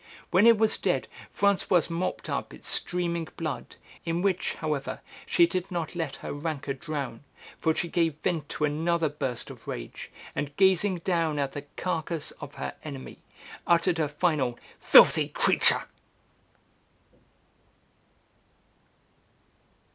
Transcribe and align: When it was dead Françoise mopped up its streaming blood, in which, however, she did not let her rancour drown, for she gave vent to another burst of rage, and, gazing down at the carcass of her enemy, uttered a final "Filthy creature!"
When 0.31 0.47
it 0.47 0.57
was 0.57 0.79
dead 0.79 1.07
Françoise 1.31 1.87
mopped 1.91 2.27
up 2.27 2.55
its 2.55 2.67
streaming 2.67 3.27
blood, 3.37 3.75
in 4.03 4.23
which, 4.23 4.55
however, 4.55 4.99
she 5.27 5.45
did 5.45 5.69
not 5.69 5.93
let 5.95 6.15
her 6.25 6.33
rancour 6.33 6.73
drown, 6.73 7.23
for 7.59 7.75
she 7.75 7.87
gave 7.87 8.15
vent 8.23 8.49
to 8.49 8.65
another 8.65 9.09
burst 9.09 9.51
of 9.51 9.67
rage, 9.67 10.09
and, 10.33 10.55
gazing 10.57 10.97
down 11.05 11.37
at 11.37 11.51
the 11.51 11.61
carcass 11.77 12.31
of 12.41 12.55
her 12.55 12.73
enemy, 12.83 13.19
uttered 13.67 13.99
a 13.99 14.09
final 14.09 14.57
"Filthy 14.79 15.27
creature!" 15.27 15.83